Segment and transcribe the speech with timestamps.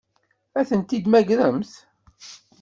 [0.59, 1.73] Ad tent-id-temmagremt?